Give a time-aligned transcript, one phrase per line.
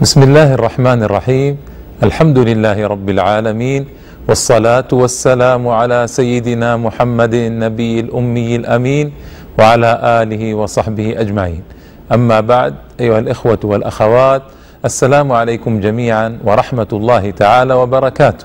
[0.00, 1.56] بسم الله الرحمن الرحيم
[2.02, 3.86] الحمد لله رب العالمين
[4.28, 9.12] والصلاة والسلام على سيدنا محمد النبي الأمي الأمين
[9.58, 11.62] وعلى آله وصحبه أجمعين
[12.12, 14.42] أما بعد أيها الإخوة والأخوات
[14.84, 18.44] السلام عليكم جميعا ورحمة الله تعالى وبركاته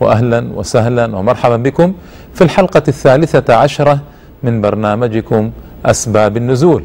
[0.00, 1.92] وأهلا وسهلا ومرحبا بكم
[2.34, 4.00] في الحلقة الثالثة عشرة
[4.42, 5.50] من برنامجكم
[5.86, 6.84] أسباب النزول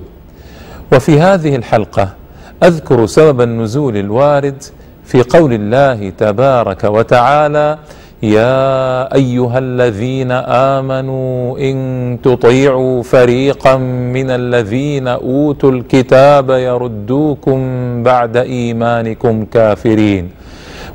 [0.94, 2.21] وفي هذه الحلقة
[2.64, 4.64] أذكر سبب النزول الوارد
[5.06, 7.78] في قول الله تبارك وتعالى
[8.24, 13.78] يا أيها الذين آمنوا إن تطيعوا فريقا
[14.18, 17.60] من الذين أوتوا الكتاب يردوكم
[18.04, 20.30] بعد إيمانكم كافرين.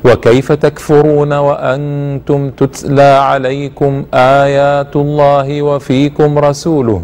[0.05, 7.03] وكيف تكفرون وأنتم تتلى عليكم آيات الله وفيكم رسوله؟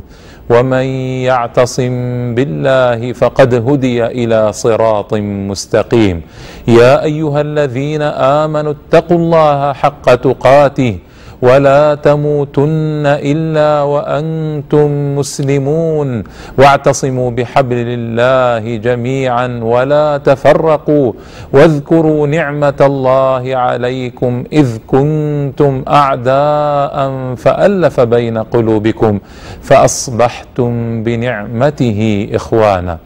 [0.49, 0.85] ومن
[1.29, 1.93] يعتصم
[2.35, 5.13] بالله فقد هدي إلى صراط
[5.49, 6.21] مستقيم.
[6.67, 8.01] يا ايها الذين
[8.41, 10.97] امنوا اتقوا الله حق تقاته
[11.43, 16.23] ولا تموتن إلا وأنتم مسلمون
[16.57, 21.13] واعتصموا بحبل الله جميعا ولا تفرقوا
[21.53, 26.95] واذكروا نعمة الله عليكم إذ كنتم أعداء
[27.35, 29.19] فألف بين قلوبكم
[29.61, 32.97] فأصبحتم بنعمته إخوانا.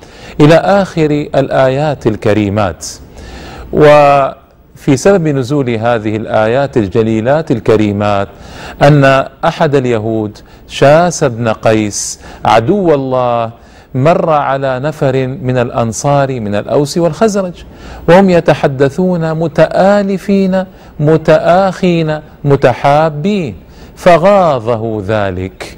[0.41, 2.85] إلى آخر الآيات الكريمات.
[3.73, 3.83] و
[4.87, 8.27] في سبب نزول هذه الآيات الجليلات الكريمات
[8.83, 13.51] أن أحد اليهود شاس بن قيس عدو الله
[13.95, 17.53] مر على نفر من الأنصار من الأوس والخزرج
[18.09, 20.63] وهم يتحدثون متآلفين
[20.99, 23.55] متآخين متحابين
[23.95, 25.77] فغاظه ذلك.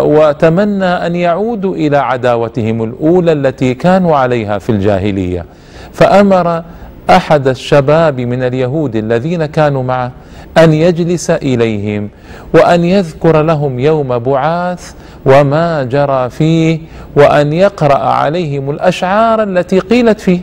[0.00, 5.44] وتمنى أن يعودوا إلى عداوتهم الأولى التي كانوا عليها في الجاهلية.
[5.92, 6.64] فأمر
[7.10, 10.12] أحد الشباب من اليهود الذين كانوا معه
[10.58, 12.08] أن يجلس إليهم
[12.54, 14.92] وأن يذكر لهم يوم بعاث
[15.26, 16.78] وما جرى فيه
[17.16, 20.40] وأن يقرأ عليهم الأشعار التي قيلت فيه.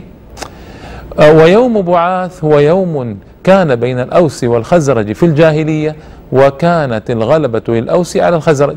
[1.18, 5.96] ويوم بعاث هو يوم كان بين الأوس والخزرج في الجاهلية
[6.32, 8.76] وكانت الغلبة للأوس على الخزرج.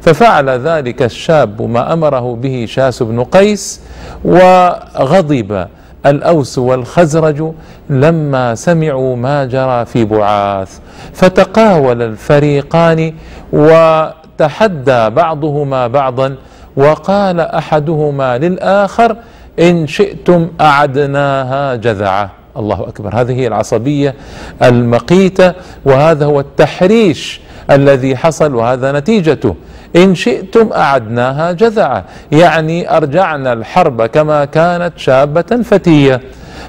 [0.00, 3.80] ففعل ذلك الشاب ما أمره به شاس بن قيس
[4.24, 5.66] وغضب
[6.06, 7.52] الأوس والخزرج
[7.90, 10.78] لما سمعوا ما جرى في بعاث.
[11.12, 13.14] فتقاول الفريقان
[13.52, 16.36] وتحدى بعضهما بعضا
[16.76, 19.16] وقال أحدهما للآخر
[19.60, 22.30] إن شئتم أعدناها جذعة.
[22.56, 23.14] الله أكبر.
[23.14, 24.14] هذه هي العصبية
[24.62, 25.52] المقيتة
[25.84, 29.54] وهذا هو التحريش الذي حصل وهذا نتيجته.
[29.96, 36.20] إن شئتم أعدناها جذعة يعني أرجعنا الحرب كما كانت شابة فتية.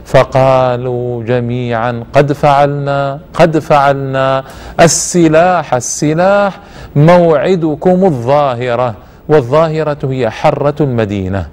[0.06, 4.44] فقالوا جميعا قد فعلنا قد فعلنا
[4.80, 6.59] السلاح السلاح
[6.96, 8.96] موعدكم الظاهرة.
[9.30, 11.46] والظاهرة هي حرة المدينة.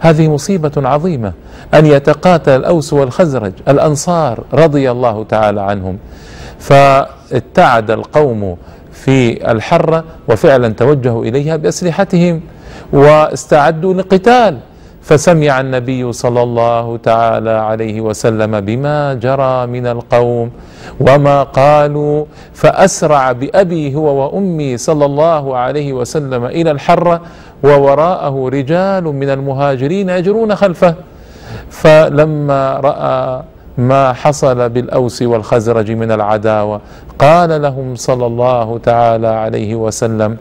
[0.00, 1.32] هذه مصيبة عظيمة.
[1.74, 5.98] أن يتقاتل الأوس والخزرج الأنصار رضي الله تعالى عنهم.
[6.58, 8.56] فاتعد القوم
[8.92, 12.40] في الحرة وفعلا توجهوا إليها بأسلحتهم
[12.92, 14.58] واستعدوا لقتال
[15.02, 20.50] فسمع النبي صلى الله تعالى عليه وسلم بما جرى من القوم
[21.00, 22.24] وما قالوا
[22.54, 27.20] فأسرع بأبي هو وأمي صلى الله عليه وسلم إلى الحرة
[27.64, 30.94] ووراءه رجال من المهاجرين يجرون خلفه.
[31.70, 33.42] فلما رأى
[33.78, 36.80] ما حصل بالأوس والخزرج من العداوة.
[37.18, 40.36] قال لهم صلى الله تعالى عليه وسلم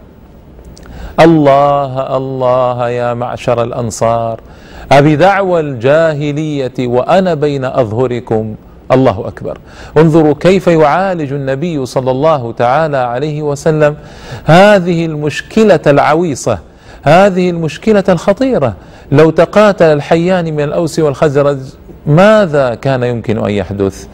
[1.20, 4.40] الله الله يا معشر الأنصار
[4.92, 8.56] أبدعوى الجاهلية وأنا بين أظهركم.
[8.92, 9.58] الله أكبر.
[9.98, 13.96] انظروا كيف يعالج النبي صلى الله تعالى عليه وسلم
[14.46, 16.59] هذه المشكلة العويصة
[17.04, 18.74] هذه المشكلة الخطيرة.
[19.12, 21.58] لو تقاتل الحيان من الأوس والخزرج
[22.07, 24.07] ماذا كان يمكن أن يحدث؟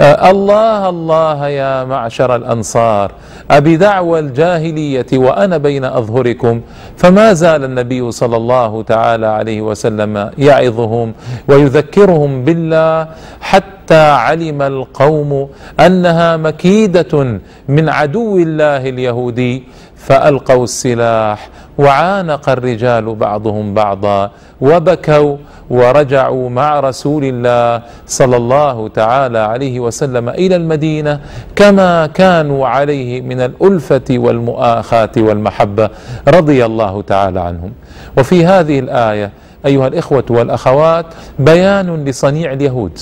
[0.00, 3.12] آه الله الله يا معشر الأنصار
[3.50, 6.60] ابدعوى الجاهلية وأنا بين أظهركم
[6.96, 11.12] فما زال النبي صلى الله تعالى عليه وسلم يعظهم
[11.48, 13.06] ويذكرهم بالله
[13.40, 15.48] حتى علم القوم
[15.80, 17.38] أنها مكيدة
[17.68, 19.62] من عدو الله اليهودي
[19.96, 21.48] فألقوا السلاح
[21.78, 24.30] وعانق الرجال بعضهم بعضا
[24.60, 25.36] وبكوا
[25.70, 31.20] ورجعوا مع رسول الله صلى الله تعالى عليه وسلم إلى المدينة
[31.56, 35.90] كما كانوا عليه من الألفة والمؤاخاه والمحبة
[36.28, 37.72] رضي الله تعالى عنهم.
[38.18, 39.30] وفي هذه الآية
[39.66, 41.06] أيها الإخوة والأخوات
[41.38, 42.98] بيان لصنيع اليهود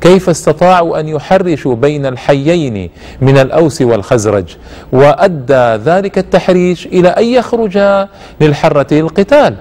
[0.00, 2.90] كيف استطاعوا أن يحرشوا بين الحيين
[3.20, 4.56] من الأوس والخزرج؟
[4.92, 8.08] وأدى ذلك التحريش إلى أن يخرجا
[8.40, 9.54] للحرة للقتال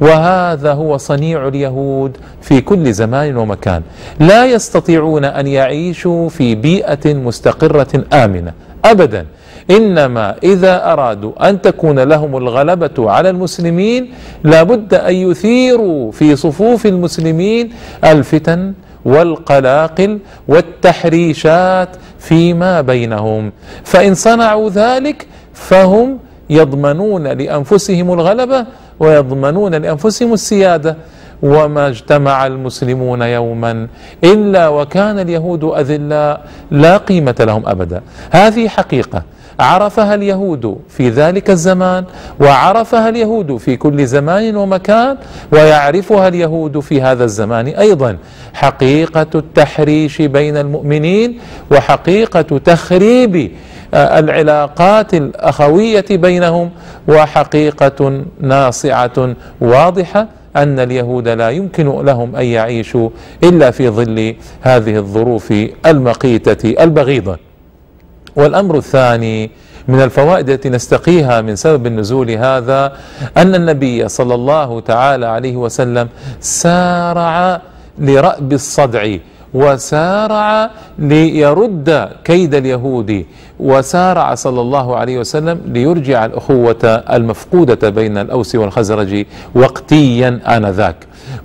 [0.00, 3.82] وهذا هو صنيع اليهود في كل زمان ومكان.
[4.20, 8.52] لا يستطيعون أن يعيشوا في بيئة مستقرة آمنة.
[8.84, 9.26] ابدا.
[9.70, 14.10] إنما إذا أرادوا أن تكون لهم الغلبة على المسلمين
[14.44, 17.70] لابد أن يثيروا في صفوف المسلمين
[18.04, 18.72] الفتن
[19.04, 20.18] والقلاقل
[20.48, 21.88] والتحريشات
[22.18, 23.52] فيما بينهم.
[23.84, 26.18] فإن صنعوا ذلك فهم
[26.50, 28.66] يضمنون لأنفسهم الغلبة
[29.00, 30.96] ويضمنون لأنفسهم السيادة.
[31.42, 33.88] وما اجتمع المسلمون يوما
[34.24, 38.02] إلا وكان اليهود أذلاء لا قيمة لهم ابدا.
[38.30, 39.22] هذه حقيقة.
[39.60, 42.04] عرفها اليهود في ذلك الزمان
[42.40, 45.16] وعرفها اليهود في كل زمان ومكان
[45.52, 48.16] ويعرفها اليهود في هذا الزمان أيضا.
[48.54, 51.38] حقيقة التحريش بين المؤمنين
[51.70, 53.52] وحقيقة تخريب
[53.94, 56.70] آه، العلاقات الأخوية بينهم
[57.08, 63.10] وحقيقة ناصعة واضحة أن اليهود لا يمكن لهم أن يعيشوا
[63.44, 65.54] إلا في ظل هذه الظروف
[65.86, 67.49] المقيتة البغيضة.
[68.36, 69.50] والأمر الثاني
[69.88, 72.92] من الفوائد التي نستقيها من سبب النزول هذا
[73.36, 76.08] أن النبي صلى الله تعالى عليه وسلم
[76.40, 77.60] سارع
[77.98, 79.16] لرأب الصدع.
[79.54, 83.24] وسارع ليرد كيد اليهود
[83.60, 90.96] وسارع صلى الله عليه وسلم ليرجع الأخوة المفقودة بين الأوس والخزرج وقتيا آنذاك.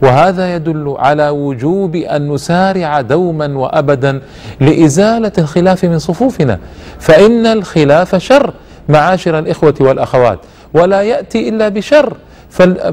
[0.01, 4.21] وهذا يدل على وجوب أن نسارع دوما وأبدا
[4.59, 6.59] لإزالة الخلاف من صفوفنا.
[6.99, 8.53] فإن الخلاف شر
[8.89, 10.39] معاشر الإخوة والأخوات
[10.73, 12.13] ولا يأتي إلا بشر.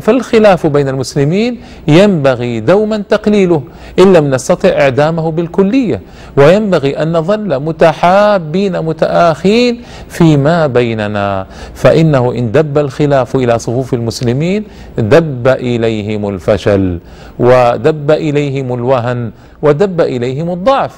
[0.01, 1.53] فالخلاف بين المسلمين
[1.89, 3.63] ينبغي دوما تقليله
[3.99, 6.01] إن لم نستطع إعدامه بالكلية
[6.37, 9.73] وينبغي أن نظل متحابين متآخين
[10.09, 11.47] فيما بيننا.
[11.75, 14.65] فإنه إن دب الخلاف إلى صفوف المسلمين
[14.99, 16.99] دب إليهم الفشل
[17.39, 19.31] ودب إليهم الوهن
[19.63, 20.95] ودب إليهم الضعف.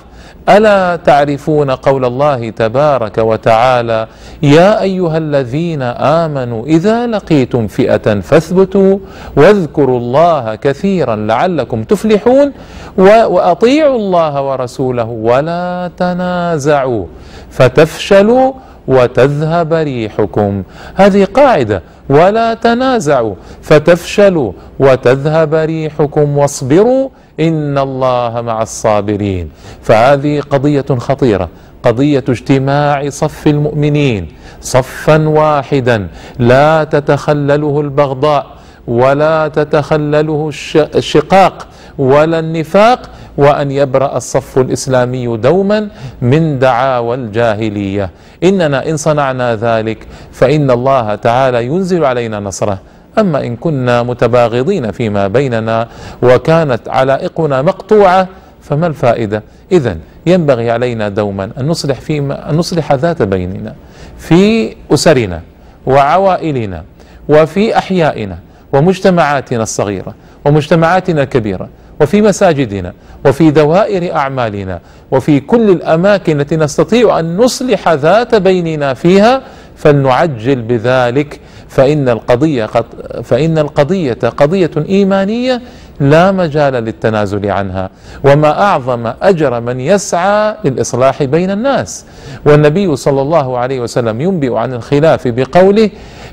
[0.48, 4.06] ألا تعرفون قول الله تبارك وتعالى
[4.42, 8.98] يا أيها الذين آمنوا إذا لقيتم فئة فاثبتوا
[9.36, 12.52] واذكروا الله كثيرا لعلكم تفلحون
[12.98, 17.04] وأطيعوا الله ورسوله ولا تنازعوا
[17.50, 18.52] فتفشلوا
[18.88, 20.62] وتذهب ريحكم.
[20.94, 21.82] هذه قاعدة.
[22.08, 23.34] ولا تنازعوا.
[23.62, 24.52] فتفشلوا.
[24.78, 26.38] وتذهب ريحكم.
[26.38, 27.08] واصبروا.
[27.40, 29.50] إن الله مع الصابرين.
[29.82, 31.48] فهذه قضية خطيرة.
[31.82, 34.28] قضية اجتماع صف المؤمنين.
[34.60, 36.08] صفا واحدا.
[36.38, 38.46] لا تتخلله البغضاء.
[38.86, 41.66] ولا تتخلله الشقاق.
[41.98, 43.10] ولا النفاق.
[43.36, 45.88] وأن يبرأ الصف الإسلامي دوما
[46.22, 48.10] من دعاوى الجاهلية.
[48.44, 52.78] إننا إن صنعنا ذلك فإن الله تعالى ينزل علينا نصره.
[53.18, 55.88] أما إن كنا متباغضين فيما بيننا
[56.22, 58.28] وكانت علائقنا مقطوعة
[58.62, 59.42] فما الفائدة؟
[59.72, 59.96] اذا
[60.26, 63.74] ينبغي علينا دوما أن نصلح فيما أن نصلح ذات بيننا
[64.18, 65.40] في أسرنا
[65.86, 66.84] وعوائلنا
[67.28, 68.38] وفي أحيائنا
[68.72, 70.14] ومجتمعاتنا الصغيرة
[70.44, 71.68] ومجتمعاتنا الكبيرة.
[72.00, 72.92] وفي مساجدنا
[73.26, 74.80] وفي دوائر أعمالنا
[75.10, 79.42] وفي كل الأماكن التي نستطيع أن نصلح ذات بيننا فيها
[79.76, 81.40] فلنعجل بذلك.
[81.68, 82.84] فإن القضية قد
[83.24, 85.62] فإن القضية قضية إيمانية
[86.00, 87.90] لا مجال للتنازل عنها.
[88.24, 92.04] وما أعظم أجر من يسعى للإصلاح بين الناس.
[92.46, 95.90] والنبي صلى الله عليه وسلم ينبئ عن الخلاف بقوله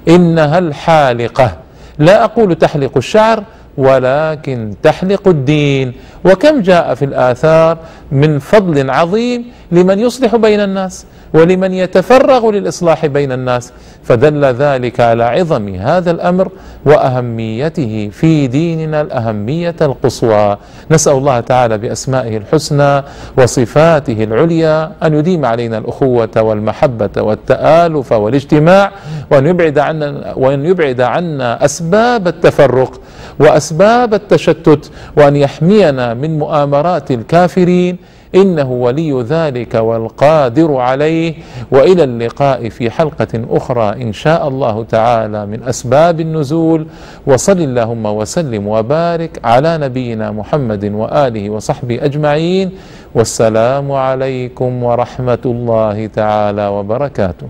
[0.07, 1.57] إنها الحالقة.
[1.99, 3.43] لا أقول تحلق الشعر
[3.77, 5.93] ولكن تحلق الدين.
[6.25, 7.77] وكم جاء في الآثار
[8.11, 13.73] من فضل عظيم لمن يصلح بين الناس ولمن يتفرغ للإصلاح بين الناس
[14.03, 16.49] فدل ذلك على عظم هذا الأمر
[16.85, 20.57] وأهميته في ديننا الأهمية القصوى.
[20.91, 23.03] نسأل الله تعالى بأسمائه الحسنى
[23.37, 28.91] وصفاته العليا أن يديم علينا الأخوة والمحبة والتآلف والاجتماع
[29.31, 33.01] وأن يبعد عنا وأن يبعد عنا أسباب التفرق.
[33.41, 37.97] وأسباب التشتت وأن يحمينا من مؤامرات الكافرين.
[38.35, 41.33] إنه ولي ذلك والقادر عليه.
[41.71, 46.81] وإلى اللقاء في حلقة أخرى إن شاء الله تعالى من أسباب النزول.
[47.27, 52.67] وصل اللهم وسلم وبارك على نبينا محمد وآله وصحبه أجمعين.
[53.15, 57.47] والسلام عليكم ورحمة الله تعالى وبركاته.